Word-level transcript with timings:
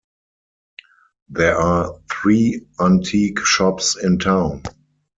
There 1.29 1.55
are 1.57 1.95
three 2.11 2.65
antique 2.79 3.37
shops 3.45 3.95
in 4.03 4.17
town. 4.17 4.63